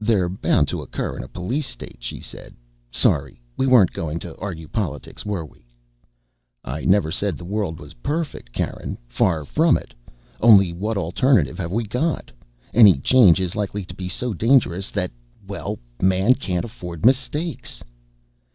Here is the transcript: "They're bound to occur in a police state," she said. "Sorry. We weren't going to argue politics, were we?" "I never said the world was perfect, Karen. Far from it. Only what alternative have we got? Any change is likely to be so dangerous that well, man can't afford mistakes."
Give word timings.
"They're 0.00 0.30
bound 0.30 0.68
to 0.68 0.80
occur 0.80 1.18
in 1.18 1.22
a 1.22 1.28
police 1.28 1.66
state," 1.66 1.98
she 2.00 2.18
said. 2.18 2.54
"Sorry. 2.90 3.42
We 3.58 3.66
weren't 3.66 3.92
going 3.92 4.18
to 4.20 4.34
argue 4.38 4.66
politics, 4.68 5.22
were 5.26 5.44
we?" 5.44 5.66
"I 6.64 6.86
never 6.86 7.10
said 7.10 7.36
the 7.36 7.44
world 7.44 7.78
was 7.78 7.92
perfect, 8.00 8.52
Karen. 8.54 8.96
Far 9.06 9.44
from 9.44 9.76
it. 9.76 9.92
Only 10.40 10.72
what 10.72 10.96
alternative 10.96 11.58
have 11.58 11.72
we 11.72 11.84
got? 11.84 12.30
Any 12.72 13.00
change 13.00 13.38
is 13.38 13.54
likely 13.54 13.84
to 13.84 13.94
be 13.94 14.08
so 14.08 14.32
dangerous 14.32 14.90
that 14.92 15.10
well, 15.46 15.78
man 16.00 16.36
can't 16.36 16.64
afford 16.64 17.04
mistakes." 17.04 17.82